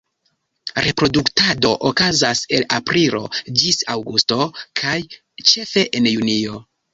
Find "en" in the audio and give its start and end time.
6.01-6.11